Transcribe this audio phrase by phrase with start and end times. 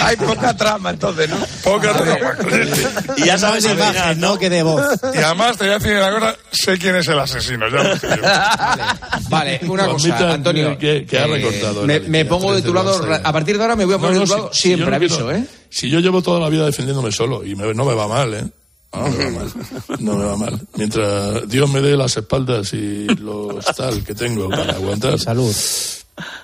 [0.00, 1.36] hay poca trama entonces, ¿no?
[1.64, 2.36] Poca trama.
[3.16, 4.84] Y ya sabes de el imagen, no que de voz.
[5.14, 7.68] Y además te voy a decir una cosa, sé quién es el asesino.
[7.68, 9.28] Ya lo sé yo.
[9.28, 10.78] Vale, una Juanmita, cosa, Antonio.
[10.78, 13.08] que- que ha eh, recortado me, la me línea, pongo de tu de lado.
[13.24, 14.68] A partir de ahora me voy a poner No, de no, tu lado si- si
[14.68, 15.44] siempre, no aviso, quiero- ¿eh?
[15.70, 18.44] Si yo llevo toda la vida defendiéndome solo y me- no me va mal, ¿eh?
[18.94, 19.52] No, me va mal.
[20.00, 20.60] No me va mal.
[20.76, 25.18] Mientras Dios me dé las espaldas y los tal que tengo para aguantar.
[25.18, 25.54] Salud.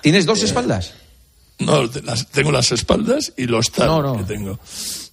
[0.01, 0.93] ¿Tienes dos espaldas?
[1.59, 4.17] No, las- tengo las espaldas y los tal No, no.
[4.17, 4.59] que tengo.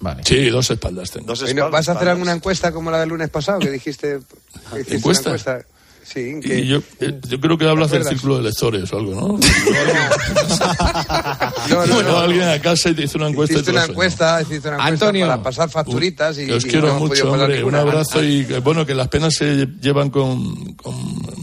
[0.01, 0.23] Vale.
[0.25, 1.27] Sí, dos espaldas tengo.
[1.27, 2.09] ¿Vas a hacer espaldas.
[2.09, 4.21] alguna encuesta como la del lunes pasado que dijiste?
[4.87, 5.31] que ¿Encuesta?
[5.31, 5.67] Una encuesta?
[6.05, 6.61] Sí, que...
[6.61, 9.27] Y yo, eh, yo creo que hablas del círculo de lectores o algo, ¿no?
[11.69, 12.19] No, no, Bueno, no.
[12.19, 15.07] alguien a casa y te hizo una encuesta y Hiciste una encuesta, hiciste una encuesta
[15.07, 15.27] Antonio.
[15.27, 17.65] para pasar facturitas y, Que os y quiero mucho, hombre.
[17.65, 20.95] Un abrazo y que, bueno, que las penas se llevan con, con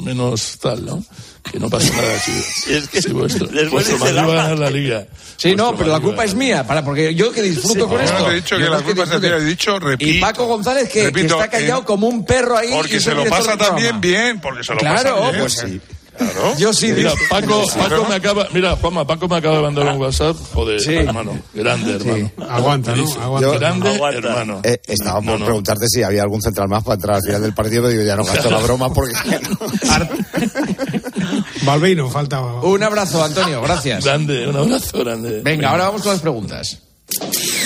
[0.06, 1.04] menos tal, ¿no?
[1.52, 2.32] Que no pasa nada si,
[2.74, 5.06] es que si vuestro, vuestro Madrid va a ganar la liga.
[5.38, 8.20] Sí, no, pero la culpa es mía, para, porque yo que disfruto con Yo esto.
[8.20, 10.10] no te he dicho Yo que no la que culpa es de dicho, repito.
[10.10, 12.70] Y Paco González, que, que Repito, está callado eh, como un perro ahí.
[12.72, 15.40] Porque y se lo pasa también bien, porque se lo Claro, pasa bien.
[15.42, 15.68] pues sí.
[15.68, 15.82] sí.
[16.16, 16.56] Claro.
[16.60, 16.94] Yo sí.
[16.96, 20.38] Mira, digo- Paco, Paco me acaba, mira, Juanma, Paco me acaba de mandar un WhatsApp,
[20.54, 20.94] joder, Sí.
[20.94, 22.32] hermano, grande, hermano.
[22.52, 23.12] Aguanta, ¿no?
[23.20, 23.58] Aguanta.
[23.58, 24.18] Grande, Aguanta.
[24.20, 24.62] hermano.
[24.64, 25.46] Eh, estaba por No, no.
[25.46, 28.16] preguntarte si había algún central más para entrar al final del partido, pero digo, ya
[28.16, 29.14] no gasto la broma porque...
[31.66, 32.42] Balbeino, falta.
[32.42, 34.04] Un abrazo, Antonio, gracias.
[34.04, 35.42] Grande, un abrazo grande.
[35.42, 36.80] Venga, ahora vamos con las preguntas.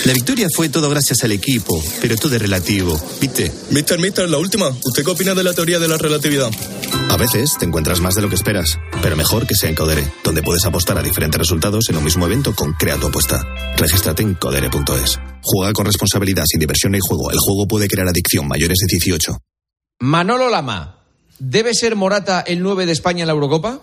[0.06, 3.52] La victoria fue todo gracias al equipo, pero todo es relativo, ¿viste?
[3.72, 4.70] Mister, mister, la última.
[4.70, 6.50] ¿Usted qué opina de la teoría de la relatividad?
[7.10, 10.12] A veces te encuentras más de lo que esperas, pero mejor que sea en Codere,
[10.24, 13.46] donde puedes apostar a diferentes resultados en un mismo evento con Crea tu apuesta.
[13.78, 15.20] Regístrate en codere.es.
[15.42, 17.32] Juega con responsabilidad, sin diversión ni juego.
[17.32, 19.38] El juego puede crear adicción mayores de 18.
[20.00, 20.97] Manolo Lama,
[21.40, 23.82] ¿debe ser Morata el 9 de España en la Eurocopa?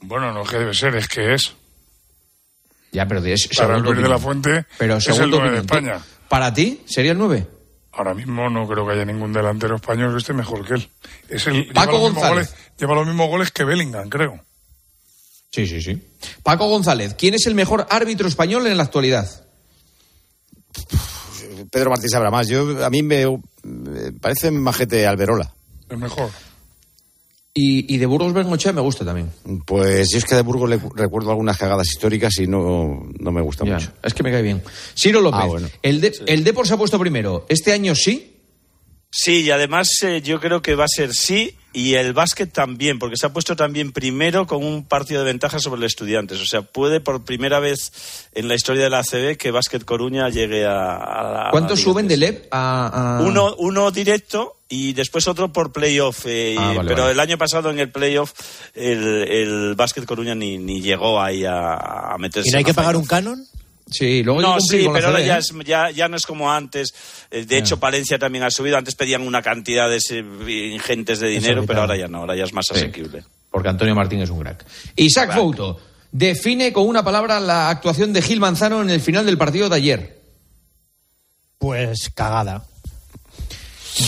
[0.00, 1.54] Bueno, no que debe ser, es que es.
[2.92, 4.18] Ya, pero es Para Luis de la.
[4.18, 5.60] Fuente Pero es el segundo 9 de.
[5.60, 6.00] España.
[6.28, 7.46] ¿Para ti sería el 9?
[7.92, 10.88] Ahora mismo no creo que haya ningún delantero español que esté mejor que él.
[11.28, 12.48] Es el, Paco lleva, los mismos González.
[12.50, 14.44] goles, lleva los mismos goles que Bellingham, creo.
[15.50, 16.02] Sí, sí, sí.
[16.42, 19.28] Paco González, ¿quién es el mejor árbitro español en la actualidad?
[21.70, 22.48] Pedro Martín sabrá más.
[22.48, 23.24] Yo, a mí me,
[23.62, 25.52] me parece majete Alberola.
[25.88, 26.30] El mejor.
[27.56, 29.30] Y, y de Burgos Bengochea me gusta también.
[29.64, 33.40] Pues yo es que de Burgos le recuerdo algunas cagadas históricas y no, no me
[33.40, 33.92] gusta Ya, mucho.
[34.02, 34.60] Es que me cae bien.
[34.98, 35.68] Ciro López, Ah, bueno.
[35.82, 37.46] el, de, el Depor se ha puesto primero.
[37.48, 38.33] ¿Este año sí?
[39.16, 42.98] Sí, y además eh, yo creo que va a ser sí y el básquet también,
[42.98, 46.40] porque se ha puesto también primero con un partido de ventaja sobre los estudiantes.
[46.40, 47.92] O sea, puede por primera vez
[48.34, 50.94] en la historia de la ACB que Básquet Coruña llegue a...
[50.96, 55.72] a- a- ¿Cuántos suben de LEP a, a- Uno, uno directo y después otro por
[55.72, 56.26] playoff.
[56.26, 57.12] eh, Ah, vale, pero vale.
[57.12, 58.32] el año pasado en el playoff
[58.74, 62.48] el, el Básquet Coruña ni, ni llegó ahí a, a meterse.
[62.48, 63.46] ¿Y no hay que pagar un canon?
[63.90, 65.40] Sí, luego No, sí, pero ahora ya, ¿eh?
[65.40, 66.94] es- ya, ya no es como antes.
[67.30, 68.76] Eh, De hecho, Palencia también ha subido.
[68.78, 72.44] Antes pedían una cantidad de ese- ingentes de dinero, pero ahora ya no, ahora ya
[72.44, 72.74] es más Sí.
[72.76, 73.22] asequible.
[73.50, 74.64] Porque Antonio Martín es un crack.
[74.96, 75.78] Isaac Fouto,
[76.10, 79.76] define con una palabra la actuación de Gil Manzano en el final del partido de
[79.76, 80.20] ayer.
[81.58, 82.64] Pues cagada.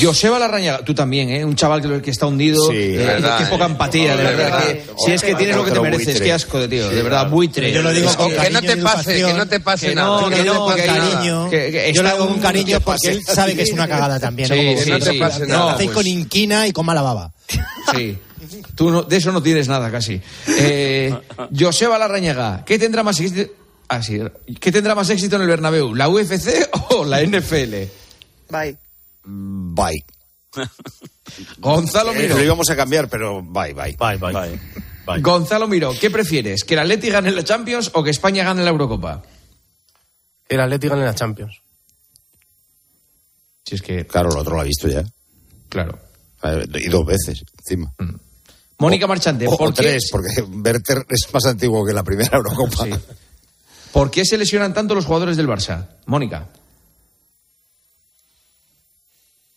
[0.00, 1.44] Joseba Larrañaga, tú también, ¿eh?
[1.44, 2.70] Un chaval que, que está hundido.
[2.70, 3.46] Sí, eh, verdad, qué eh.
[3.48, 4.44] poca empatía, de De verdad.
[4.58, 4.64] verdad.
[4.66, 6.24] que- si es que tienes lo que te mereces, buitre.
[6.24, 7.72] qué asco de tío, de verdad, buitre.
[7.72, 10.06] Yo lo digo con que- que no cariño te pase, que no te pase nada.
[10.08, 11.50] no, No, que no, que cariño.
[11.50, 13.86] que- que Yo lo hago con un- cariño que porque él sabe que es una
[13.86, 14.48] cagada también.
[14.48, 14.98] Sí, ¿no?
[14.98, 15.94] Te pase Lo nada, hacéis pues.
[15.96, 17.32] con inquina y con mala baba.
[17.94, 18.18] Sí.
[18.74, 20.20] Tú no- de eso no tienes nada casi.
[20.48, 21.14] Eh,
[21.58, 23.50] Joseba Larrañaga, ¿qué tendrá más éxito?
[23.88, 24.18] Ah, sí.
[24.60, 25.94] ¿Qué tendrá más éxito en el Bernabéu?
[25.94, 27.88] ¿La UFC o la NFL?
[28.50, 28.76] Bye.
[29.26, 30.04] Bye.
[31.58, 32.36] Gonzalo Eh, Miro.
[32.36, 33.96] lo íbamos a cambiar, pero bye, bye.
[33.98, 35.20] Bye, bye.
[35.20, 36.64] Gonzalo Miro, ¿qué prefieres?
[36.64, 39.22] ¿Que el Atleti gane la Champions o que España gane la Eurocopa?
[40.48, 41.60] El Atlético en la Champions.
[43.64, 45.04] Si es que, Claro, lo otro lo ha visto ya.
[45.68, 45.98] claro.
[46.42, 47.92] Eh, Y dos veces, encima.
[48.78, 52.30] Mónica Marchante, O, o ¿por qué, tres, porque Werther es más antiguo que la primera
[52.36, 52.84] Eurocopa.
[52.84, 52.90] Sí.
[53.92, 55.86] ¿por qué se lesionan tanto los jugadores del Barça?
[56.06, 56.48] Mónica.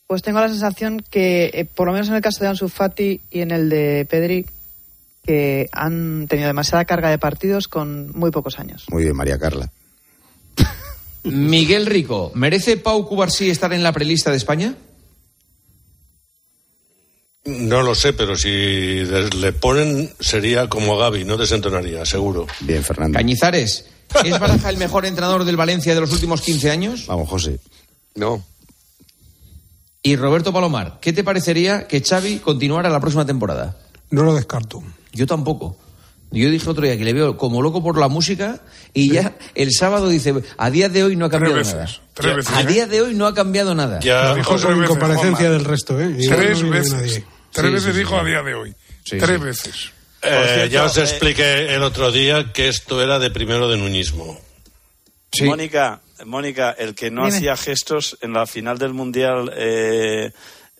[0.09, 3.21] Pues tengo la sensación que, eh, por lo menos en el caso de Ansu Fati
[3.29, 4.43] y en el de Pedri,
[5.23, 8.85] que han tenido demasiada carga de partidos con muy pocos años.
[8.89, 9.69] Muy bien, María Carla.
[11.25, 14.73] Miguel Rico, ¿merece Pau Cubarsí estar en la prelista de España?
[17.45, 22.47] No lo sé, pero si le ponen sería como a Gaby, no desentonaría, seguro.
[22.61, 23.15] Bien, Fernando.
[23.15, 23.85] Cañizares,
[24.25, 27.05] ¿es Baraja el mejor entrenador del Valencia de los últimos 15 años?
[27.05, 27.59] Vamos, José.
[28.15, 28.43] No.
[30.01, 33.75] Y Roberto Palomar, ¿qué te parecería que Xavi continuara la próxima temporada?
[34.11, 34.81] No lo descarto.
[35.11, 35.77] Yo tampoco.
[36.31, 38.61] Yo dije otro día que le veo como loco por la música
[38.93, 41.89] y ya el sábado dice, a día de hoy no ha cambiado veces, nada.
[42.13, 42.65] tres veces, a ¿eh?
[42.67, 43.99] día de hoy no ha cambiado nada.
[43.99, 45.39] Ya, Lo dijo tres con Juanma.
[45.39, 46.15] del resto, ¿eh?
[46.19, 46.93] Y Tres no veces.
[46.93, 47.25] nadie.
[47.51, 48.21] Tres Sí, veces sí, dijo sí.
[48.21, 48.75] a día de hoy.
[49.03, 49.43] Sí, Tres sí.
[49.43, 49.75] veces.
[50.21, 53.77] eh, cierto, ya os eh, expliqué el otro día que esto era de primero de
[53.77, 54.39] nuñismo.
[55.31, 55.45] Sí.
[55.45, 57.37] Mónica, Mónica, el que no Dime.
[57.37, 60.31] hacía gestos en la final del mundial eh,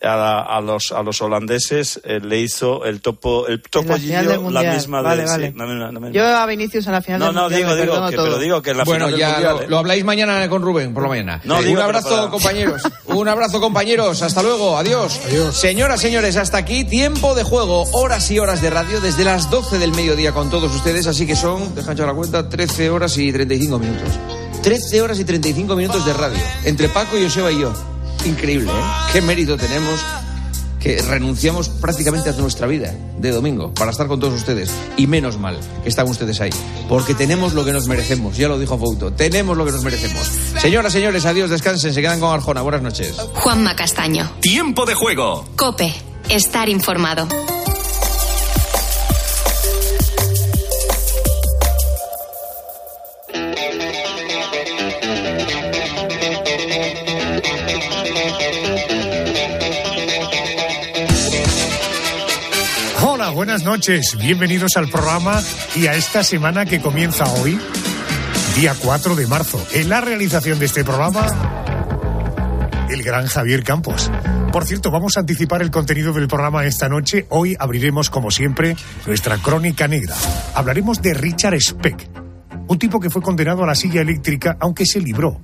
[0.02, 4.08] a, a los a los holandeses eh, le hizo el topo el topo del
[4.54, 5.52] la misma vale, de vale.
[5.52, 6.12] sí.
[6.14, 8.24] Yo a Vinicius en la final no del no mundial digo digo que, todo.
[8.24, 9.66] pero digo que en la Bueno, final del ya mundial lo, ¿eh?
[9.68, 11.40] lo habláis mañana con Rubén por la mañana.
[11.44, 12.82] No, Un digo, abrazo, pero para- compañeros.
[13.08, 14.22] Un abrazo, compañeros.
[14.22, 14.78] Hasta luego.
[14.78, 15.20] Adiós.
[15.52, 17.82] Señoras, señores, hasta aquí tiempo de juego.
[17.92, 21.08] Horas y horas de radio desde las 12 del mediodía con todos ustedes.
[21.08, 24.08] Así que son, deja echar la cuenta, 13 horas y 35 minutos.
[24.62, 26.38] 13 horas y 35 minutos de radio.
[26.64, 27.72] Entre Paco, Joseba y yo.
[28.24, 28.84] Increíble, ¿eh?
[29.12, 30.00] Qué mérito tenemos
[30.80, 34.70] que renunciamos prácticamente a nuestra vida de domingo para estar con todos ustedes.
[34.96, 36.50] Y menos mal que están ustedes ahí.
[36.88, 38.36] Porque tenemos lo que nos merecemos.
[38.36, 39.12] Ya lo dijo Fouto.
[39.12, 40.26] Tenemos lo que nos merecemos.
[40.58, 41.92] Señoras, señores, adiós, descansen.
[41.92, 42.62] Se quedan con Arjona.
[42.62, 43.14] Buenas noches.
[43.34, 44.30] Juanma Castaño.
[44.40, 45.46] Tiempo de juego.
[45.56, 45.94] Cope.
[46.28, 47.28] Estar informado.
[63.50, 64.16] Buenas noches.
[64.16, 65.42] Bienvenidos al programa
[65.74, 67.58] y a esta semana que comienza hoy,
[68.54, 69.60] día 4 de marzo.
[69.72, 71.26] En la realización de este programa,
[72.88, 74.08] el gran Javier Campos.
[74.52, 77.26] Por cierto, vamos a anticipar el contenido del programa esta noche.
[77.30, 80.14] Hoy abriremos, como siempre, nuestra crónica negra.
[80.54, 82.08] Hablaremos de Richard Speck,
[82.68, 85.40] un tipo que fue condenado a la silla eléctrica, aunque se libró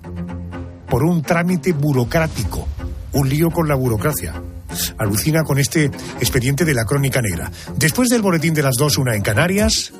[0.88, 2.68] por un trámite burocrático,
[3.10, 4.32] un lío con la burocracia.
[4.98, 5.86] Alucina con este
[6.20, 7.50] expediente de la crónica negra.
[7.76, 9.92] Después del boletín de las dos, una en Canarias.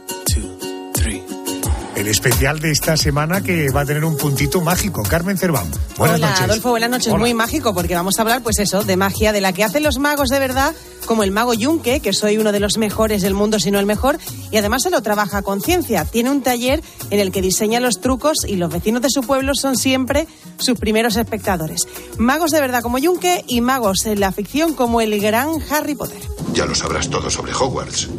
[2.07, 5.03] El especial de esta semana que va a tener un puntito mágico.
[5.03, 5.69] Carmen Cerván.
[5.99, 6.45] Buenas Hola, noches.
[6.45, 7.09] Adolfo, buenas noches.
[7.09, 7.19] Hola.
[7.19, 9.99] Muy mágico porque vamos a hablar, pues eso, de magia, de la que hacen los
[9.99, 10.73] magos de verdad,
[11.05, 13.87] como el mago Yunque, que soy uno de los mejores del mundo, si no el
[13.87, 14.21] mejor,
[14.53, 16.05] y además se lo trabaja con ciencia.
[16.05, 16.81] Tiene un taller
[17.11, 20.79] en el que diseña los trucos y los vecinos de su pueblo son siempre sus
[20.79, 21.89] primeros espectadores.
[22.19, 26.23] Magos de verdad como Yunque y magos en la ficción como el gran Harry Potter.
[26.53, 28.11] Ya lo sabrás todo sobre Hogwarts.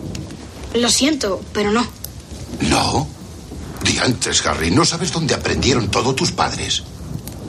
[0.74, 1.88] Lo siento, pero no.
[2.70, 3.17] No.
[3.98, 6.84] Diantres, Harry, ¿no sabes dónde aprendieron todo tus padres?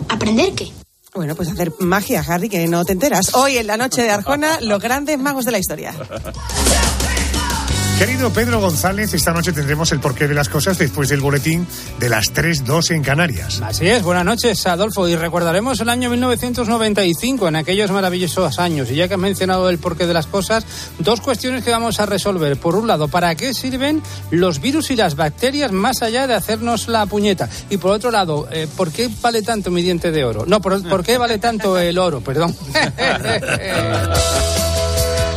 [0.08, 0.72] ¿Aprender qué?
[1.14, 3.34] Bueno, pues hacer magia, Harry, que no te enteras.
[3.34, 5.94] Hoy en la noche de Arjona, los grandes magos de la historia.
[7.98, 11.66] Querido Pedro González, esta noche tendremos el porqué de las cosas después del boletín
[11.98, 13.60] de las 3.2 en Canarias.
[13.60, 15.08] Así es, buenas noches, Adolfo.
[15.08, 18.88] Y recordaremos el año 1995, en aquellos maravillosos años.
[18.92, 20.64] Y ya que has mencionado el porqué de las cosas,
[21.00, 22.56] dos cuestiones que vamos a resolver.
[22.56, 26.86] Por un lado, ¿para qué sirven los virus y las bacterias más allá de hacernos
[26.86, 27.48] la puñeta?
[27.68, 30.44] Y por otro lado, eh, ¿por qué vale tanto mi diente de oro?
[30.46, 32.20] No, ¿por, ¿por qué vale tanto el oro?
[32.20, 32.54] Perdón.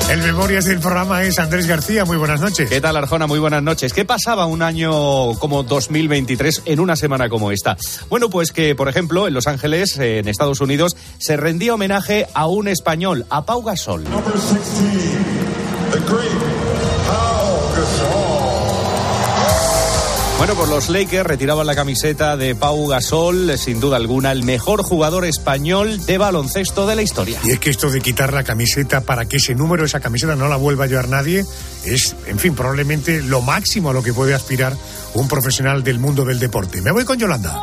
[0.10, 2.04] El Memorias del programa es Andrés García.
[2.04, 2.70] Muy buenas noches.
[2.70, 3.28] ¿Qué tal, Arjona?
[3.28, 3.94] Muy buenas noches.
[3.94, 7.78] ¿Qué pasaba un año como 2023 en una semana como esta?
[8.10, 12.48] Bueno, pues que, por ejemplo, en Los Ángeles, en Estados Unidos, se rendía homenaje a
[12.48, 14.04] un español, a Pau Gasol.
[20.42, 24.82] Bueno, pues los Lakers retiraban la camiseta de Pau Gasol, sin duda alguna, el mejor
[24.82, 27.40] jugador español de baloncesto de la historia.
[27.44, 30.48] Y es que esto de quitar la camiseta para que ese número, esa camiseta no
[30.48, 31.46] la vuelva a llevar nadie,
[31.86, 34.76] es, en fin, probablemente lo máximo a lo que puede aspirar
[35.14, 36.82] un profesional del mundo del deporte.
[36.82, 37.62] Me voy con Yolanda.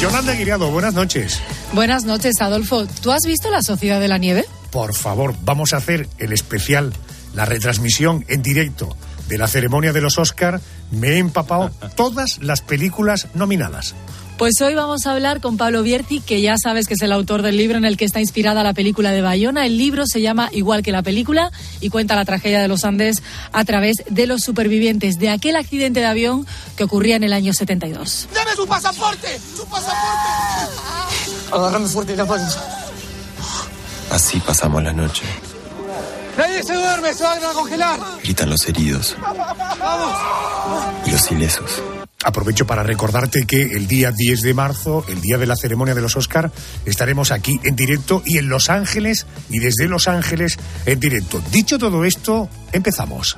[0.00, 1.40] Yolanda Guiriado, buenas noches.
[1.72, 2.86] Buenas noches, Adolfo.
[3.02, 4.44] ¿Tú has visto la Sociedad de la Nieve?
[4.70, 6.92] Por favor, vamos a hacer el especial,
[7.34, 8.96] la retransmisión en directo
[9.28, 10.60] de la ceremonia de los Oscar.
[10.90, 13.94] Me he empapado todas las películas nominadas.
[14.38, 17.40] Pues hoy vamos a hablar con Pablo Vierti, que ya sabes que es el autor
[17.40, 19.64] del libro en el que está inspirada la película de Bayona.
[19.64, 23.22] El libro se llama igual que la película y cuenta la tragedia de los Andes
[23.52, 27.54] a través de los supervivientes de aquel accidente de avión que ocurría en el año
[27.54, 28.28] 72.
[28.34, 29.40] ¡Dame su pasaporte!
[29.56, 29.96] ¡Su pasaporte!
[31.50, 32.46] Agárrame fuerte, la palma.
[34.10, 35.22] Así pasamos la noche.
[36.36, 37.14] ¡Nadie se duerme!
[37.14, 38.00] ¡Se van a congelar!
[38.22, 39.16] Gritan los heridos
[41.04, 41.82] y los ilesos.
[42.24, 46.00] Aprovecho para recordarte que el día 10 de marzo, el día de la ceremonia de
[46.00, 46.50] los Oscar,
[46.84, 51.40] estaremos aquí en directo y en Los Ángeles y desde Los Ángeles en directo.
[51.52, 53.36] Dicho todo esto, empezamos.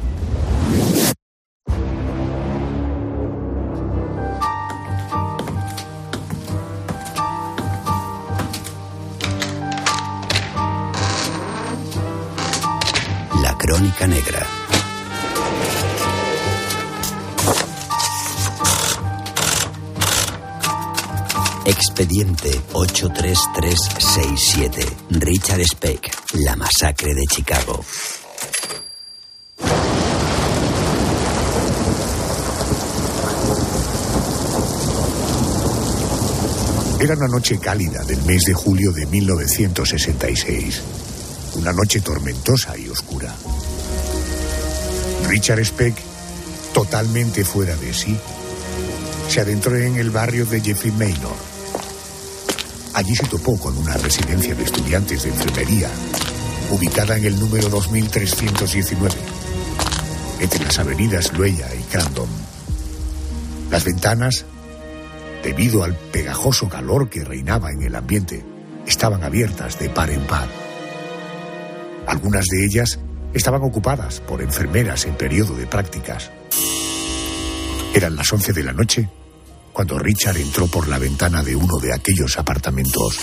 [14.07, 14.47] negra.
[21.65, 24.97] Expediente 83367.
[25.11, 26.11] Richard Speck.
[26.35, 27.85] La masacre de Chicago.
[37.01, 40.83] Era una noche cálida del mes de julio de 1966.
[41.55, 43.35] Una noche tormentosa y oscura.
[45.27, 45.97] Richard Speck,
[46.73, 48.17] totalmente fuera de sí,
[49.29, 51.37] se adentró en el barrio de Jeffrey Maynor.
[52.95, 55.91] Allí se topó con una residencia de estudiantes de enfermería,
[56.71, 59.15] ubicada en el número 2319,
[60.41, 62.29] entre las avenidas Luella y Crandon.
[63.71, 64.47] Las ventanas,
[65.43, 68.45] debido al pegajoso calor que reinaba en el ambiente,
[68.87, 70.49] estaban abiertas de par en par.
[72.07, 72.99] Algunas de ellas
[73.35, 76.31] estaban ocupadas por enfermeras en periodo de prácticas.
[77.95, 79.09] Eran las 11 de la noche
[79.73, 83.19] cuando Richard entró por la ventana de uno de aquellos apartamentos.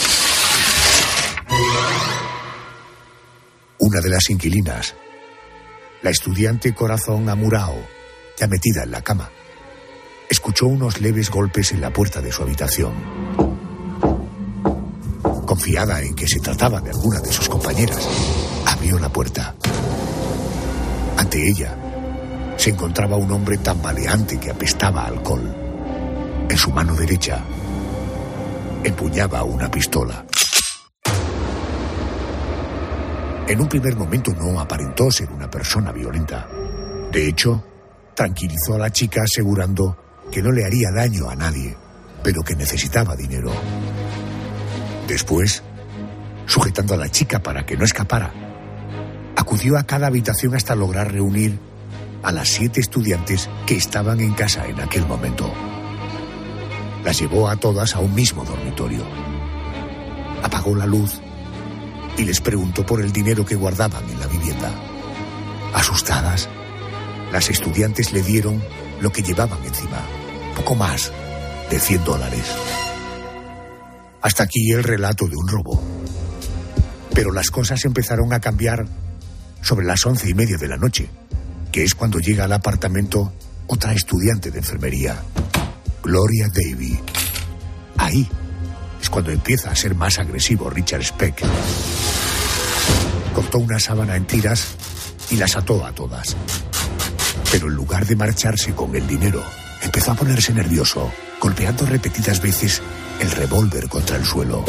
[3.77, 4.95] Una de las inquilinas,
[6.01, 7.75] la estudiante Corazón Amurao,
[8.39, 9.29] ya metida en la cama,
[10.29, 12.93] escuchó unos leves golpes en la puerta de su habitación.
[15.45, 18.00] Confiada en que se trataba de alguna de sus compañeras,
[18.65, 19.55] abrió la puerta.
[21.17, 21.75] Ante ella
[22.57, 25.55] se encontraba un hombre tambaleante que apestaba alcohol.
[26.50, 27.41] En su mano derecha
[28.84, 30.25] empuñaba una pistola.
[33.48, 36.48] En un primer momento no aparentó ser una persona violenta.
[37.12, 37.63] De hecho,
[38.15, 39.98] tranquilizó a la chica asegurando
[40.31, 41.77] que no le haría daño a nadie,
[42.24, 43.51] pero que necesitaba dinero.
[45.07, 45.62] Después,
[46.48, 48.44] sujetando a la chica para que no escapara,
[49.45, 51.59] acudió a cada habitación hasta lograr reunir
[52.23, 55.53] a las siete estudiantes que estaban en casa en aquel momento.
[57.03, 59.05] Las llevó a todas a un mismo dormitorio.
[60.41, 61.21] Apagó la luz
[62.17, 64.71] y les preguntó por el dinero que guardaban en la vivienda.
[65.75, 66.49] Asustadas,
[67.31, 68.63] las estudiantes le dieron
[68.99, 70.01] lo que llevaban encima,
[70.55, 71.11] poco más
[71.69, 72.51] de 100 dólares.
[74.23, 75.83] Hasta aquí el relato de un robo.
[77.13, 78.87] Pero las cosas empezaron a cambiar
[79.65, 81.10] sobre las once y media de la noche,
[81.72, 83.34] que es cuando llega al apartamento
[83.65, 85.19] otra estudiante de enfermería,
[86.03, 87.00] Gloria Davy.
[87.98, 88.29] Ahí
[89.01, 91.41] es cuando empieza a ser más agresivo Richard Speck.
[93.34, 94.67] Cortó una sábana en tiras
[95.31, 96.38] y las ató a todas.
[97.51, 99.41] Pero en lugar de marcharse con el dinero,
[99.81, 102.84] empezó a ponerse nervioso, golpeando repetidas veces
[103.19, 104.63] el revólver contra el suelo.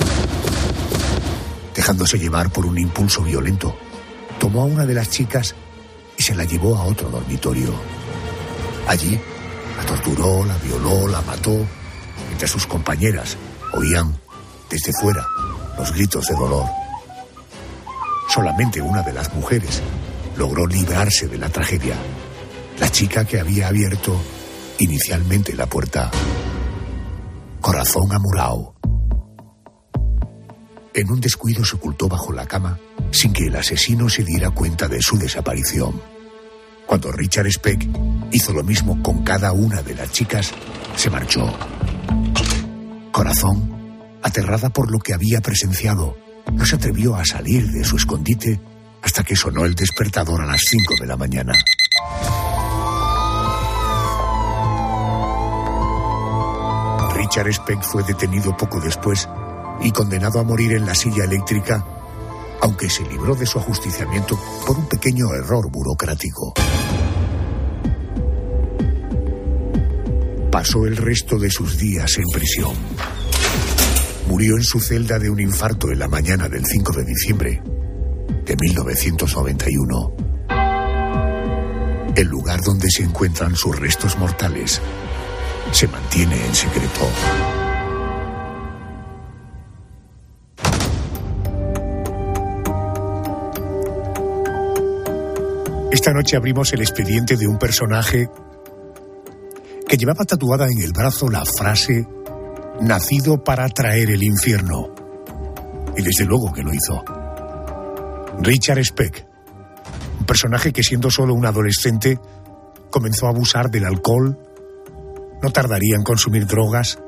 [1.75, 3.77] Dejándose llevar por un impulso violento,
[4.39, 5.55] tomó a una de las chicas
[6.17, 7.75] y se la llevó a otro dormitorio.
[8.87, 9.19] Allí
[9.77, 11.57] la torturó, la violó, la mató,
[12.29, 13.37] mientras sus compañeras
[13.73, 14.17] oían
[14.71, 15.27] desde fuera
[15.79, 16.67] los gritos de dolor.
[18.29, 19.83] Solamente una de las mujeres
[20.37, 21.97] logró librarse de la tragedia,
[22.79, 24.21] la chica que había abierto
[24.79, 26.11] inicialmente la puerta.
[27.61, 28.75] Corazón amurao.
[30.97, 32.79] En un descuido se ocultó bajo la cama
[33.11, 36.01] sin que el asesino se diera cuenta de su desaparición.
[36.87, 37.87] Cuando Richard Speck
[38.33, 40.53] hizo lo mismo con cada una de las chicas,
[40.97, 41.55] se marchó.
[43.13, 46.17] Corazón, aterrada por lo que había presenciado,
[46.51, 48.59] no se atrevió a salir de su escondite
[49.03, 51.53] hasta que sonó el despertador a las 5 de la mañana.
[57.15, 59.29] Richard Speck fue detenido poco después
[59.83, 61.85] y condenado a morir en la silla eléctrica,
[62.61, 66.55] aunque se libró de su ajusticiamiento por un pequeño error burocrático.
[70.51, 72.75] Pasó el resto de sus días en prisión.
[74.29, 77.63] Murió en su celda de un infarto en la mañana del 5 de diciembre
[78.45, 80.17] de 1991.
[82.17, 84.81] El lugar donde se encuentran sus restos mortales
[85.73, 87.56] se mantiene en secreto.
[95.97, 98.29] Esta noche abrimos el expediente de un personaje
[99.89, 102.07] que llevaba tatuada en el brazo la frase
[102.83, 104.95] nacido para traer el infierno.
[105.97, 107.03] Y desde luego que lo hizo.
[108.43, 109.27] Richard Speck,
[110.21, 112.21] un personaje que siendo solo un adolescente
[112.91, 114.39] comenzó a abusar del alcohol,
[115.43, 116.99] no tardaría en consumir drogas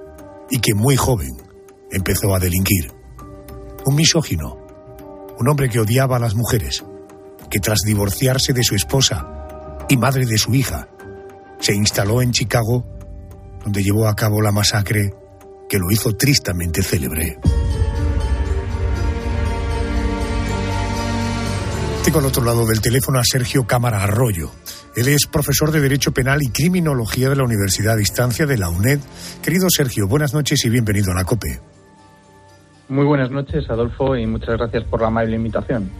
[0.48, 1.36] y que muy joven
[1.90, 2.90] empezó a delinquir.
[3.84, 4.56] Un misógino,
[5.38, 6.82] un hombre que odiaba a las mujeres,
[7.50, 9.26] que tras divorciarse de su esposa
[9.88, 10.88] y madre de su hija,
[11.60, 12.86] se instaló en Chicago,
[13.64, 15.12] donde llevó a cabo la masacre
[15.68, 17.38] que lo hizo tristemente célebre.
[22.04, 24.50] Tengo al otro lado del teléfono a Sergio Cámara Arroyo.
[24.96, 28.70] Él es profesor de Derecho Penal y Criminología de la Universidad a Distancia de la
[28.70, 29.00] UNED.
[29.42, 31.60] Querido Sergio, buenas noches y bienvenido a la COPE.
[32.88, 35.90] Muy buenas noches, Adolfo, y muchas gracias por la amable invitación.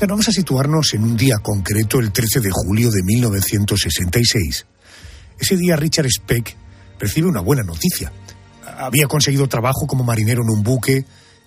[0.00, 4.66] Bueno, vamos a situarnos en un día concreto, el 13 de julio de 1966.
[5.38, 6.56] Ese día Richard Speck
[6.98, 8.10] recibe una buena noticia.
[8.78, 11.04] Había conseguido trabajo como marinero en un buque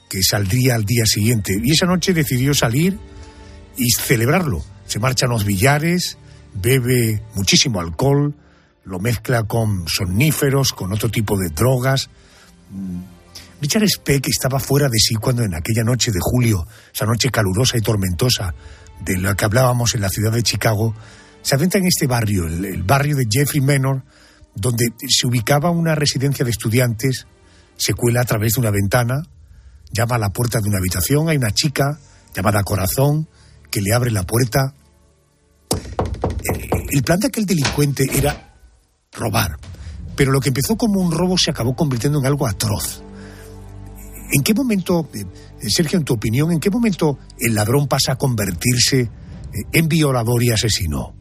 [0.07, 2.99] que saldría al día siguiente y esa noche decidió salir
[3.75, 4.63] y celebrarlo.
[4.85, 6.19] Se marcha a los billares,
[6.53, 8.35] bebe muchísimo alcohol,
[8.83, 12.11] lo mezcla con somníferos, con otro tipo de drogas.
[13.63, 17.77] Richard Speck estaba fuera de sí cuando en aquella noche de julio, esa noche calurosa
[17.77, 18.53] y tormentosa
[18.99, 20.93] de la que hablábamos en la ciudad de Chicago,
[21.41, 24.03] se adentra en este barrio, el, el barrio de Jeffrey Menor,
[24.53, 27.25] donde se ubicaba una residencia de estudiantes,
[27.77, 29.23] se cuela a través de una ventana,
[29.93, 31.97] llama a la puerta de una habitación, hay una chica
[32.35, 33.29] llamada Corazón
[33.71, 34.73] que le abre la puerta.
[36.91, 38.55] El plan de aquel delincuente era
[39.13, 39.55] robar,
[40.17, 43.01] pero lo que empezó como un robo se acabó convirtiendo en algo atroz.
[44.35, 45.25] ¿En qué momento, eh,
[45.69, 49.09] Sergio, en tu opinión, en qué momento el ladrón pasa a convertirse eh,
[49.71, 51.13] en violador y asesino?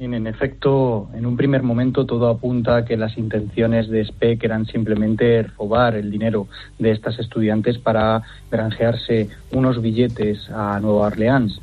[0.00, 4.66] En efecto, en un primer momento todo apunta a que las intenciones de Speck eran
[4.66, 6.48] simplemente robar el dinero
[6.80, 11.60] de estas estudiantes para granjearse unos billetes a Nueva Orleans.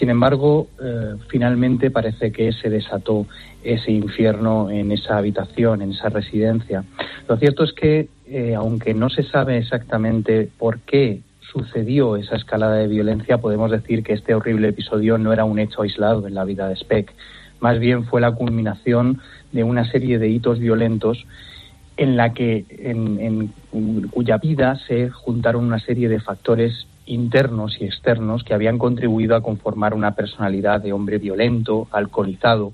[0.00, 3.26] Sin embargo, eh, finalmente parece que se desató
[3.62, 6.82] ese infierno en esa habitación, en esa residencia.
[7.28, 12.76] Lo cierto es que, eh, aunque no se sabe exactamente por qué sucedió esa escalada
[12.76, 16.44] de violencia, podemos decir que este horrible episodio no era un hecho aislado en la
[16.44, 17.12] vida de Speck.
[17.58, 19.20] Más bien fue la culminación
[19.50, 21.26] de una serie de hitos violentos
[21.96, 23.52] en la que en,
[24.10, 29.42] cuya vida se juntaron una serie de factores internos y externos que habían contribuido a
[29.42, 32.72] conformar una personalidad de hombre violento, alcoholizado,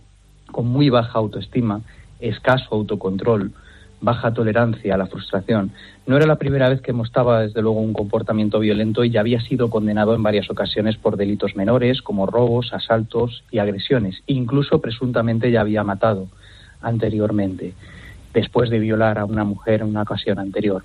[0.52, 1.80] con muy baja autoestima,
[2.20, 3.52] escaso autocontrol,
[4.00, 5.72] baja tolerancia a la frustración.
[6.06, 9.40] No era la primera vez que mostraba, desde luego, un comportamiento violento y ya había
[9.40, 14.22] sido condenado en varias ocasiones por delitos menores, como robos, asaltos y agresiones.
[14.26, 16.28] Incluso presuntamente ya había matado
[16.82, 17.72] anteriormente,
[18.34, 20.84] después de violar a una mujer en una ocasión anterior.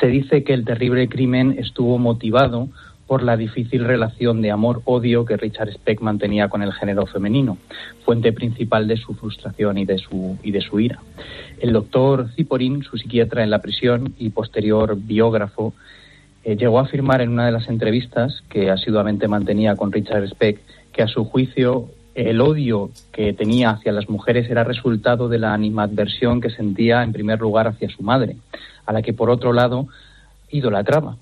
[0.00, 2.68] Se dice que el terrible crimen estuvo motivado
[3.06, 7.56] por la difícil relación de amor-odio que Richard Speck mantenía con el género femenino,
[8.04, 11.00] fuente principal de su frustración y de su, y de su ira.
[11.60, 15.72] El doctor Ziporin, su psiquiatra en la prisión y posterior biógrafo,
[16.44, 20.60] eh, llegó a afirmar en una de las entrevistas que asiduamente mantenía con Richard Speck
[20.92, 25.52] que a su juicio el odio que tenía hacia las mujeres era resultado de la
[25.52, 28.36] animadversión que sentía en primer lugar hacia su madre,
[28.86, 29.86] a la que por otro lado
[30.50, 31.16] idolatraba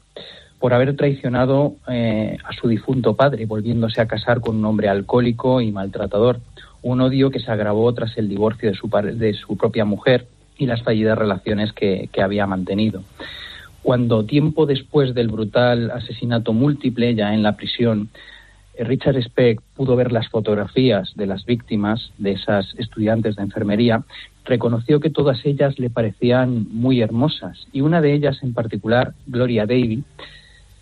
[0.65, 5.61] por haber traicionado eh, a su difunto padre, volviéndose a casar con un hombre alcohólico
[5.61, 6.41] y maltratador.
[6.81, 10.65] Un odio que se agravó tras el divorcio de su, de su propia mujer y
[10.65, 13.03] las fallidas relaciones que, que había mantenido.
[13.83, 18.09] Cuando tiempo después del brutal asesinato múltiple, ya en la prisión,
[18.75, 24.03] eh, Richard Speck pudo ver las fotografías de las víctimas, de esas estudiantes de enfermería,
[24.47, 29.67] reconoció que todas ellas le parecían muy hermosas y una de ellas en particular, Gloria
[29.67, 30.05] Davy,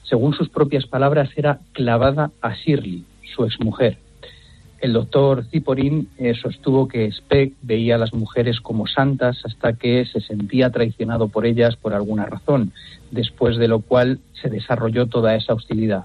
[0.03, 3.99] según sus propias palabras, era clavada a Shirley, su exmujer.
[4.81, 10.05] El doctor Ziporin eh, sostuvo que Speck veía a las mujeres como santas hasta que
[10.07, 12.73] se sentía traicionado por ellas por alguna razón,
[13.13, 16.05] después de lo cual se desarrolló toda esa hostilidad.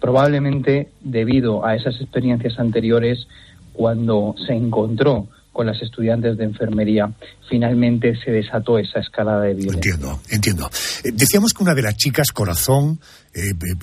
[0.00, 3.28] Probablemente debido a esas experiencias anteriores,
[3.72, 7.12] cuando se encontró con las estudiantes de enfermería,
[7.48, 9.92] finalmente se desató esa escalada de violencia.
[9.94, 10.70] Entiendo, entiendo.
[11.04, 13.00] Eh, decíamos que una de las chicas, Corazón,
[13.34, 13.40] eh,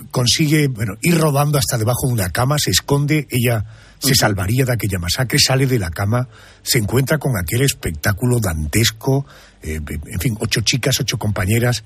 [0.10, 3.65] consigue bueno, ir rodando hasta debajo de una cama, se esconde, ella
[3.99, 6.30] se salvaría de aquella masacre, sale de la cama,
[6.62, 9.25] se encuentra con aquel espectáculo dantesco,
[9.62, 11.84] eh, en fin, ocho chicas, ocho compañeras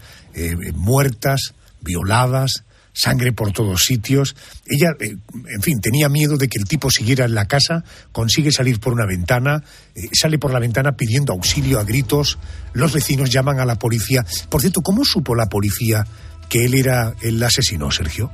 [0.75, 4.35] muertas, violadas, sangre por todos sitios.
[4.65, 5.15] Ella, eh,
[5.55, 8.93] en fin, tenía miedo de que el tipo siguiera en la casa, consigue salir por
[8.93, 9.63] una ventana,
[9.95, 12.37] eh, sale por la ventana pidiendo auxilio a gritos,
[12.73, 14.25] los vecinos llaman a la policía.
[14.49, 16.05] Por cierto, ¿cómo supo la policía
[16.49, 18.31] que él era el asesino, Sergio?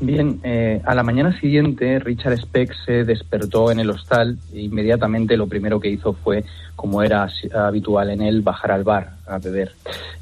[0.00, 5.36] Bien, eh, a la mañana siguiente Richard Speck se despertó en el hostal e inmediatamente
[5.36, 6.44] lo primero que hizo fue,
[6.76, 9.72] como era habitual en él, bajar al bar a beber.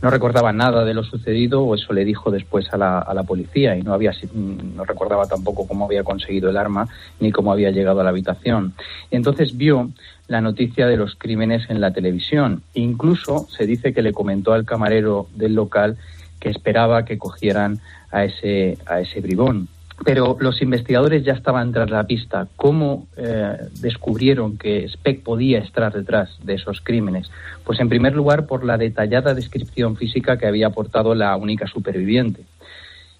[0.01, 3.25] No recordaba nada de lo sucedido o eso le dijo después a la, a la
[3.25, 6.89] policía y no, había, no recordaba tampoco cómo había conseguido el arma
[7.21, 8.73] ni cómo había llegado a la habitación.
[9.11, 9.91] Entonces vio
[10.27, 12.63] la noticia de los crímenes en la televisión.
[12.73, 15.99] Incluso se dice que le comentó al camarero del local
[16.41, 19.69] que esperaba que cogieran a ese, a ese bribón.
[20.05, 22.49] Pero los investigadores ya estaban tras la pista.
[22.57, 27.31] ¿Cómo eh, descubrieron que Speck podía estar detrás de esos crímenes?
[27.65, 32.43] Pues en primer lugar por la detallada descripción física que había aportado la única superviviente.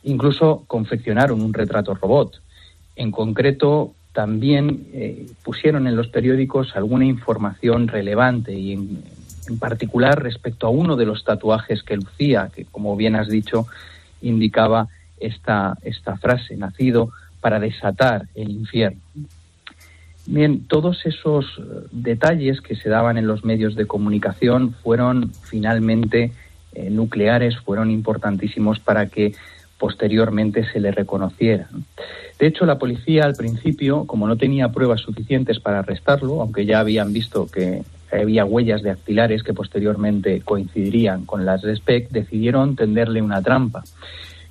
[0.05, 2.43] Incluso confeccionaron un retrato robot.
[2.95, 9.03] En concreto, también eh, pusieron en los periódicos alguna información relevante y en,
[9.49, 13.67] en particular respecto a uno de los tatuajes que lucía, que como bien has dicho,
[14.23, 19.01] indicaba esta, esta frase, nacido para desatar el infierno.
[20.27, 26.33] Bien, todos esos eh, detalles que se daban en los medios de comunicación fueron finalmente
[26.73, 29.35] eh, nucleares, fueron importantísimos para que
[29.79, 31.69] posteriormente se le reconociera.
[32.39, 36.81] De hecho, la policía al principio, como no tenía pruebas suficientes para arrestarlo, aunque ya
[36.81, 42.77] habían visto que había huellas de dactilares que posteriormente coincidirían con las de Speck, decidieron
[42.77, 43.83] tenderle una trampa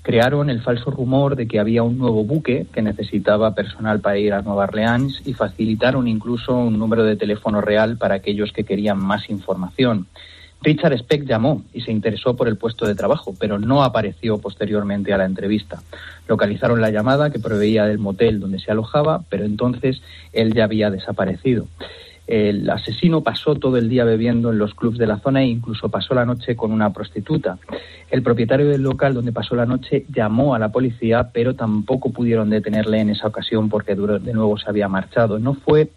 [0.06, 4.34] crearon el falso rumor de que había un nuevo buque que necesitaba personal para ir
[4.34, 9.00] a Nueva Orleans y facilitaron incluso un número de teléfono real para aquellos que querían
[9.00, 10.06] más información.
[10.62, 15.14] Richard Speck llamó y se interesó por el puesto de trabajo, pero no apareció posteriormente
[15.14, 15.82] a la entrevista.
[16.28, 20.02] Localizaron la llamada que proveía del motel donde se alojaba, pero entonces
[20.34, 21.68] él ya había desaparecido.
[22.28, 25.90] El asesino pasó todo el día bebiendo en los clubs de la zona e incluso
[25.90, 27.60] pasó la noche con una prostituta.
[28.10, 32.50] El propietario del local donde pasó la noche llamó a la policía, pero tampoco pudieron
[32.50, 35.38] detenerle en esa ocasión porque de nuevo se había marchado.
[35.38, 35.90] No fue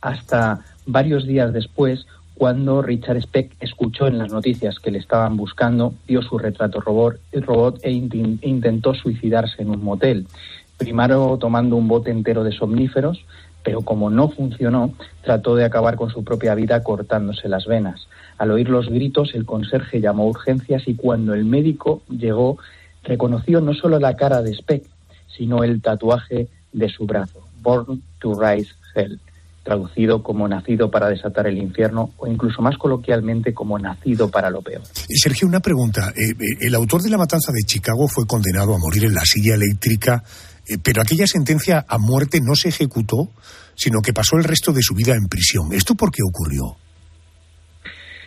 [0.00, 2.06] hasta varios días después
[2.38, 7.16] cuando Richard Speck escuchó en las noticias que le estaban buscando, vio su retrato robot,
[7.32, 10.28] robot e intentó suicidarse en un motel.
[10.76, 13.24] Primero tomando un bote entero de somníferos,
[13.64, 18.08] pero como no funcionó, trató de acabar con su propia vida cortándose las venas.
[18.38, 22.56] Al oír los gritos, el conserje llamó a urgencias y cuando el médico llegó,
[23.02, 24.84] reconoció no solo la cara de Speck,
[25.26, 29.18] sino el tatuaje de su brazo, Born to Rise Hell,
[29.68, 34.62] traducido como nacido para desatar el infierno o incluso más coloquialmente como nacido para lo
[34.62, 34.82] peor.
[35.08, 36.12] Sergio, una pregunta.
[36.16, 39.22] Eh, eh, el autor de la matanza de Chicago fue condenado a morir en la
[39.24, 40.22] silla eléctrica
[40.68, 43.30] eh, pero aquella sentencia a muerte no se ejecutó,
[43.74, 45.72] sino que pasó el resto de su vida en prisión.
[45.72, 46.76] ¿Esto por qué ocurrió?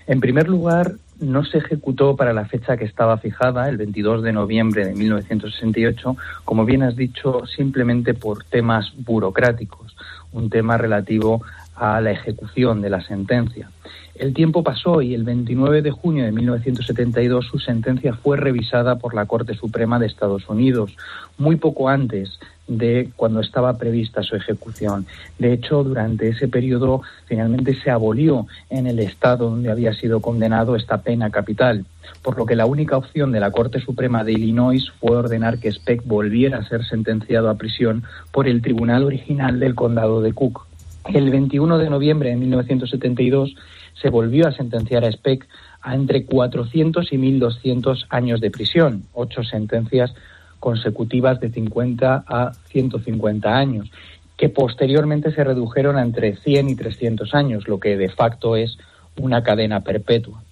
[0.07, 4.33] En primer lugar, no se ejecutó para la fecha que estaba fijada, el 22 de
[4.33, 9.95] noviembre de 1968, como bien has dicho, simplemente por temas burocráticos,
[10.33, 11.43] un tema relativo
[11.81, 13.71] a la ejecución de la sentencia.
[14.13, 19.15] El tiempo pasó y el 29 de junio de 1972 su sentencia fue revisada por
[19.15, 20.95] la Corte Suprema de Estados Unidos,
[21.39, 25.07] muy poco antes de cuando estaba prevista su ejecución.
[25.39, 30.75] De hecho, durante ese periodo finalmente se abolió en el estado donde había sido condenado
[30.75, 31.85] esta pena capital,
[32.21, 35.71] por lo que la única opción de la Corte Suprema de Illinois fue ordenar que
[35.71, 40.67] Speck volviera a ser sentenciado a prisión por el tribunal original del condado de Cook.
[41.05, 43.55] El 21 de noviembre de 1972
[43.99, 45.47] se volvió a sentenciar a Speck
[45.81, 50.13] a entre 400 y 1.200 años de prisión, ocho sentencias
[50.59, 53.91] consecutivas de 50 a 150 años,
[54.37, 58.77] que posteriormente se redujeron a entre 100 y 300 años, lo que de facto es
[59.17, 60.43] una cadena perpetua.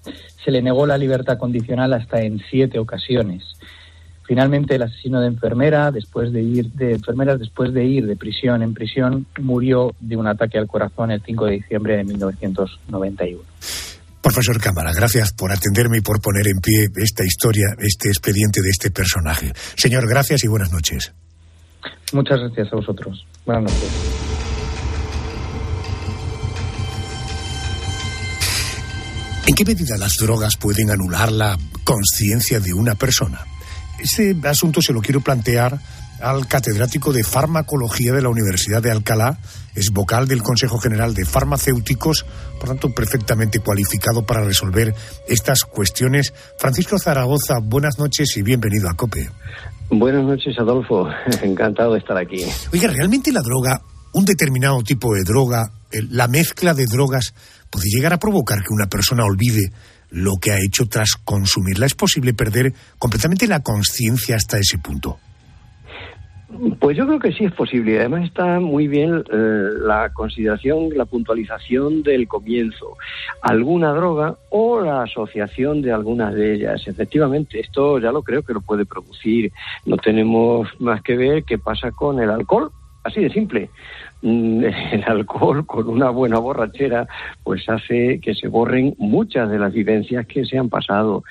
[0.44, 3.56] Se le negó la libertad condicional hasta en siete ocasiones.
[4.30, 8.62] Finalmente, el asesino de enfermera, después de ir de enfermeras, después de ir de prisión
[8.62, 13.42] en prisión, murió de un ataque al corazón el 5 de diciembre de 1991.
[14.22, 18.70] Profesor Cámara, gracias por atenderme y por poner en pie esta historia, este expediente de
[18.70, 19.52] este personaje.
[19.76, 21.12] Señor, gracias y buenas noches.
[22.14, 23.26] Muchas gracias a vosotros.
[23.48, 23.90] Buenas noches.
[29.48, 33.44] ¿En qué medida las drogas pueden anular la conciencia de una persona?
[34.02, 35.80] Este asunto se lo quiero plantear
[36.22, 39.38] al catedrático de farmacología de la Universidad de Alcalá,
[39.76, 42.26] es vocal del Consejo General de Farmacéuticos,
[42.60, 44.94] por tanto perfectamente cualificado para resolver
[45.28, 46.34] estas cuestiones.
[46.58, 49.30] Francisco Zaragoza, buenas noches y bienvenido a COPE.
[49.92, 51.08] Buenas noches, Adolfo.
[51.42, 52.44] Encantado de estar aquí.
[52.74, 53.82] Oiga, ¿realmente la droga,
[54.14, 55.72] un determinado tipo de droga,
[56.10, 57.34] la mezcla de drogas,
[57.70, 59.72] puede llegar a provocar que una persona olvide
[60.12, 61.86] lo que ha hecho tras consumirla.
[61.86, 65.20] ¿Es posible perder completamente la conciencia hasta ese punto?
[66.80, 68.00] Pues yo creo que sí es posible.
[68.00, 72.98] Además está muy bien eh, la consideración, la puntualización del comienzo.
[73.44, 76.88] Alguna droga o la asociación de algunas de ellas.
[76.88, 79.52] Efectivamente, esto ya lo creo que lo puede producir.
[79.86, 82.72] No tenemos más que ver qué pasa con el alcohol.
[83.04, 83.70] Así de simple.
[84.22, 87.08] Mm, El alcohol con una buena borrachera
[87.44, 91.24] pues hace que se borren muchas de las vivencias que se han pasado.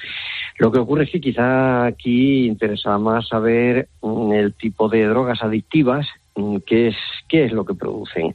[0.59, 5.43] Lo que ocurre es que quizá aquí interesa más saber mm, el tipo de drogas
[5.43, 6.97] adictivas, mm, qué es,
[7.29, 8.35] qué es lo que producen.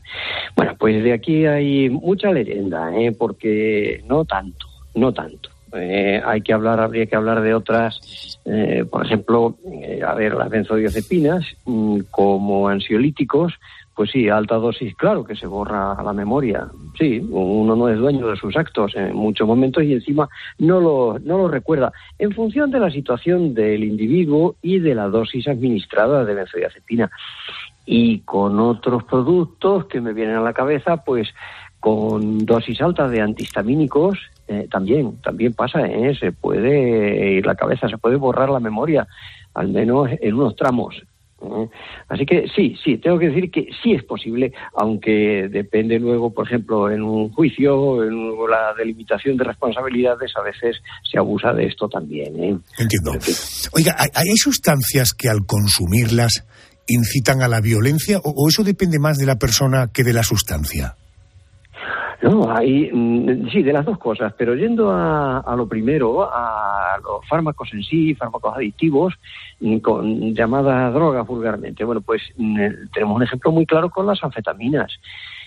[0.56, 3.12] Bueno, pues de aquí hay mucha leyenda, ¿eh?
[3.12, 5.50] porque no tanto, no tanto.
[5.76, 10.36] Eh, hay que hablar, habría que hablar de otras, eh, por ejemplo, eh, a ver,
[10.36, 11.44] las benzodiazepinas
[12.12, 13.54] como ansiolíticos,
[13.95, 16.67] pues sí, alta dosis, claro que se borra la memoria.
[16.97, 20.27] Sí, uno no es dueño de sus actos en muchos momentos y encima
[20.58, 21.91] no lo, no lo recuerda.
[22.17, 27.12] En función de la situación del individuo y de la dosis administrada de benzodiazepina.
[27.86, 31.29] Y con otros productos que me vienen a la cabeza, pues
[31.79, 36.15] con dosis altas de antihistamínicos, eh, también, también pasa, ¿eh?
[36.15, 39.08] se puede ir la cabeza, se puede borrar la memoria,
[39.53, 41.03] al menos en unos tramos.
[42.08, 46.47] Así que sí, sí, tengo que decir que sí es posible, aunque depende luego, por
[46.47, 50.77] ejemplo, en un juicio, en la delimitación de responsabilidades, a veces
[51.10, 52.36] se abusa de esto también.
[52.43, 52.58] ¿eh?
[52.77, 53.12] Entiendo.
[53.73, 56.45] Oiga, ¿hay, sustancias que al consumirlas
[56.88, 60.95] incitan a la violencia o eso depende más de la persona que de la sustancia?
[62.24, 66.98] No, hay, mm, sí, de las dos cosas, pero yendo a, a lo primero, a
[67.04, 69.14] los fármacos en sí, fármacos adictivos,
[69.60, 71.84] mm, con llamadas drogas vulgarmente.
[71.84, 72.58] Bueno, pues mm,
[72.94, 74.90] tenemos un ejemplo muy claro con las anfetaminas.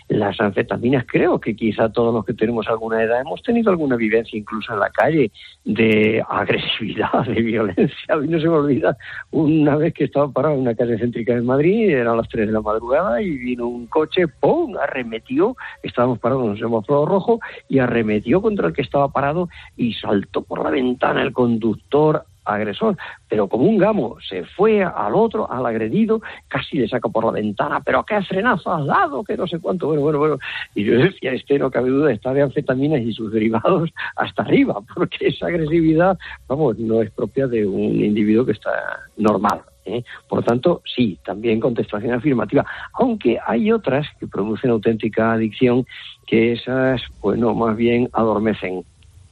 [0.08, 4.38] Las anfetaminas, creo que quizá todos los que tenemos alguna edad hemos tenido alguna vivencia,
[4.38, 5.32] incluso en la calle,
[5.64, 7.96] de agresividad, de violencia.
[8.08, 8.96] A mí no se me olvida
[9.32, 12.52] una vez que estaba parado en una calle céntrica de Madrid, eran las 3 de
[12.52, 14.76] la madrugada, y vino un coche, ¡pum!
[14.76, 19.92] arremetió, estábamos parados en un semáforo rojo, y arremetió contra el que estaba parado y
[19.94, 22.96] saltó por la ventana el conductor agresor,
[23.28, 27.32] pero como un gamo se fue al otro, al agredido, casi le saca por la
[27.32, 30.38] ventana, pero qué frenazo has dado, que no sé cuánto, bueno, bueno, bueno.
[30.74, 34.80] Y yo decía, este no cabe duda, está de anfetaminas y sus derivados hasta arriba,
[34.94, 38.70] porque esa agresividad, vamos, no es propia de un individuo que está
[39.16, 39.62] normal.
[39.86, 40.02] ¿eh?
[40.28, 45.86] Por tanto, sí, también contestación afirmativa, aunque hay otras que producen auténtica adicción,
[46.26, 48.84] que esas, bueno, más bien adormecen.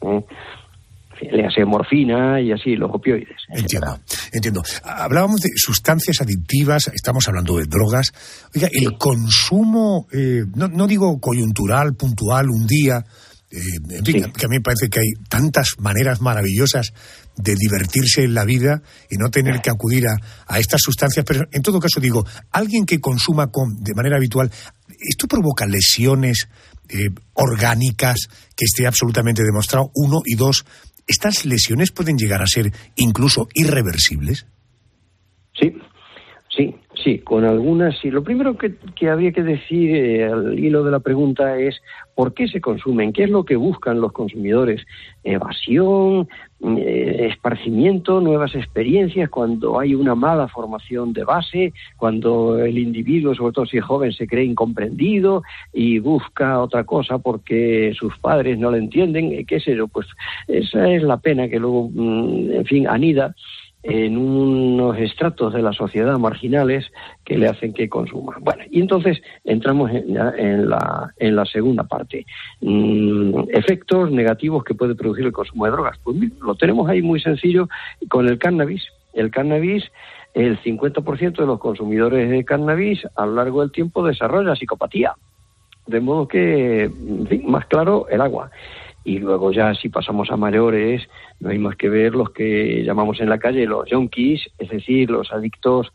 [0.02, 0.24] ¿eh?
[1.20, 3.36] Le hace morfina y así, los opioides.
[3.48, 3.98] Entiendo,
[4.32, 4.62] entiendo.
[4.82, 8.12] Hablábamos de sustancias adictivas, estamos hablando de drogas.
[8.54, 13.04] Oiga, el consumo, eh, no, no, digo coyuntural, puntual, un día,
[13.50, 13.58] eh,
[13.90, 14.32] en fin, sí.
[14.32, 16.92] que a mí me parece que hay tantas maneras maravillosas
[17.36, 21.44] de divertirse en la vida y no tener que acudir a, a estas sustancias, pero
[21.52, 24.50] en todo caso digo, alguien que consuma con, de manera habitual,
[25.00, 26.48] ¿esto provoca lesiones
[26.88, 29.90] eh, orgánicas que esté absolutamente demostrado?
[29.94, 30.64] Uno y dos,
[31.06, 34.46] ¿Estas lesiones pueden llegar a ser incluso irreversibles?
[35.58, 35.72] Sí,
[36.56, 38.10] sí, sí, con algunas sí.
[38.10, 41.80] Lo primero que, que habría que decir eh, al hilo de la pregunta es
[42.14, 44.86] por qué se consumen, qué es lo que buscan los consumidores.
[45.24, 46.28] Evasión,
[46.64, 53.52] eh, esparcimiento, nuevas experiencias, cuando hay una mala formación de base, cuando el individuo, sobre
[53.52, 58.70] todo si es joven, se cree incomprendido y busca otra cosa porque sus padres no
[58.70, 60.06] le entienden, qué sé yo, pues
[60.48, 63.34] esa es la pena que luego, mm, en fin, anida
[63.84, 66.90] en unos estratos de la sociedad marginales
[67.22, 68.38] que le hacen que consuma.
[68.40, 72.24] Bueno, y entonces entramos en, en, la, en la segunda parte.
[72.62, 75.98] Mm, efectos negativos que puede producir el consumo de drogas.
[76.02, 77.68] Pues lo tenemos ahí muy sencillo
[78.08, 78.82] con el cannabis.
[79.12, 79.84] El cannabis,
[80.32, 85.12] el 50% de los consumidores de cannabis a lo largo del tiempo desarrolla psicopatía.
[85.86, 86.90] De modo que,
[87.44, 88.50] más claro, el agua
[89.04, 91.06] y luego ya si pasamos a mayores
[91.40, 95.10] no hay más que ver los que llamamos en la calle los junkies, es decir,
[95.10, 95.92] los adictos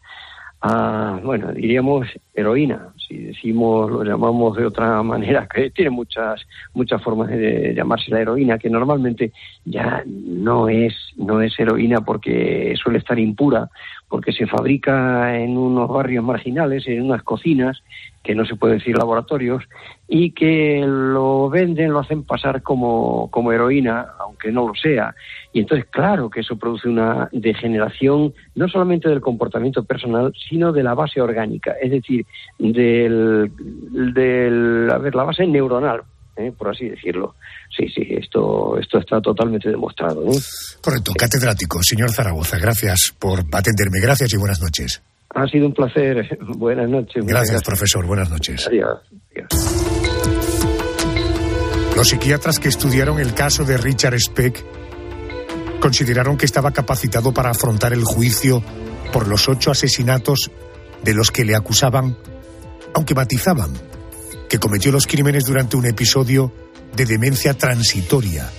[0.62, 7.02] a, bueno, diríamos heroína, si decimos, lo llamamos de otra manera, que tiene muchas, muchas
[7.02, 9.32] formas de llamarse la heroína, que normalmente
[9.64, 13.70] ya no es, no es heroína porque suele estar impura,
[14.10, 17.82] porque se fabrica en unos barrios marginales, en unas cocinas,
[18.22, 19.64] que no se puede decir laboratorios,
[20.08, 25.16] y que lo venden, lo hacen pasar como, como heroína, aunque no lo sea.
[25.52, 30.84] Y entonces, claro que eso produce una degeneración no solamente del comportamiento personal, sino de
[30.84, 32.26] la base orgánica, es decir,
[32.60, 33.52] del,
[34.14, 36.04] del a ver, la base neuronal,
[36.38, 36.52] ¿eh?
[36.56, 37.36] por así decirlo.
[37.76, 40.24] Sí, sí, esto, esto está totalmente demostrado.
[40.24, 40.32] ¿no?
[40.82, 41.82] Correcto, catedrático.
[41.82, 44.00] Señor Zaragoza, gracias por atenderme.
[44.02, 45.02] Gracias y buenas noches.
[45.34, 46.38] Ha sido un placer.
[46.58, 47.24] Buenas noches.
[47.24, 48.06] Gracias, profesor.
[48.06, 48.68] Buenas noches.
[48.68, 49.00] Adiós.
[51.96, 54.79] Los psiquiatras que estudiaron el caso de Richard Speck
[55.80, 58.64] consideraron que estaba capacitado para afrontar el juicio
[59.12, 60.52] por los ocho asesinatos
[61.04, 62.18] de los que le acusaban,
[62.94, 63.74] aunque matizaban
[64.50, 66.52] que cometió los crímenes durante un episodio
[66.96, 68.52] de demencia transitoria